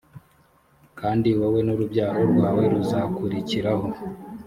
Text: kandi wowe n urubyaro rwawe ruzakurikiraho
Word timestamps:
kandi 0.99 1.27
wowe 1.39 1.59
n 1.63 1.69
urubyaro 1.73 2.21
rwawe 2.31 2.63
ruzakurikiraho 2.71 3.87